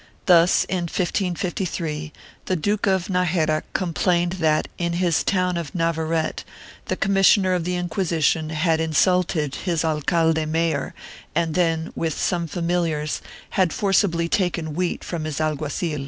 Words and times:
Thus 0.25 0.63
in 0.63 0.85
1553, 0.85 2.11
the 2.45 2.55
Duke 2.55 2.87
of 2.87 3.07
Najera 3.07 3.61
complained 3.73 4.33
that, 4.41 4.67
in 4.79 4.93
his 4.93 5.23
town 5.23 5.57
of 5.57 5.75
Navarrete, 5.75 6.43
the 6.87 6.95
commissioner 6.95 7.53
of 7.53 7.65
the 7.65 7.75
Inquisition 7.75 8.49
had 8.49 8.79
insulted 8.79 9.53
his 9.53 9.85
alcalde 9.85 10.47
mayor 10.47 10.95
and 11.35 11.53
then, 11.53 11.91
with 11.95 12.15
some 12.19 12.47
familiars, 12.47 13.21
had 13.51 13.71
forcibly 13.71 14.27
taken 14.27 14.73
wheat 14.73 15.03
from 15.03 15.23
his 15.23 15.39
alguazil. 15.39 15.99